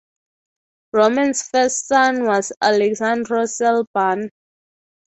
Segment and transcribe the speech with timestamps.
[0.93, 4.31] Roman's first son was Alexandru cel Bun.